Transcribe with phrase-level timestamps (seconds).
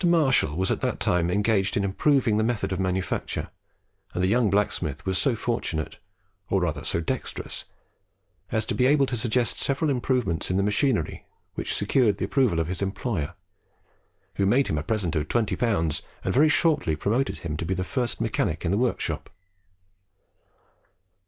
[0.03, 3.51] Marshall was at that time engaged in improving the method of manufacture,
[4.15, 5.99] and the young blacksmith was so fortunate
[6.49, 7.65] or rather so dexterous
[8.51, 12.59] as to be able to suggest several improvements in the machinery which secured the approval
[12.59, 13.35] of his employer,
[14.37, 17.83] who made him a present of 20L., and very shortly promoted him to be the
[17.83, 19.29] first mechanic in the workshop.